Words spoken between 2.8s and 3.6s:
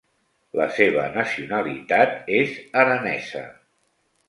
aranesa.